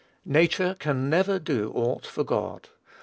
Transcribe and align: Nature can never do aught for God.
Nature 0.25 0.75
can 0.79 1.11
never 1.11 1.37
do 1.37 1.69
aught 1.75 2.07
for 2.07 2.23
God. 2.23 2.69